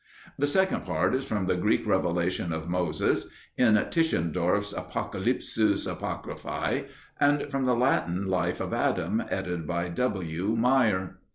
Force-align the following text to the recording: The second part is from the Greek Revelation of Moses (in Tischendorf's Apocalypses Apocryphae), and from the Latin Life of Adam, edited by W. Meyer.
The 0.39 0.47
second 0.47 0.83
part 0.83 1.13
is 1.13 1.25
from 1.25 1.45
the 1.45 1.53
Greek 1.55 1.85
Revelation 1.85 2.51
of 2.51 2.67
Moses 2.67 3.27
(in 3.55 3.75
Tischendorf's 3.91 4.73
Apocalypses 4.73 5.85
Apocryphae), 5.85 6.87
and 7.19 7.51
from 7.51 7.65
the 7.65 7.75
Latin 7.75 8.25
Life 8.27 8.59
of 8.59 8.73
Adam, 8.73 9.21
edited 9.29 9.67
by 9.67 9.89
W. 9.89 10.55
Meyer. 10.57 11.19